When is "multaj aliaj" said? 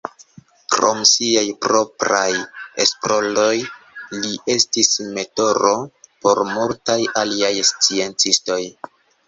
6.57-7.55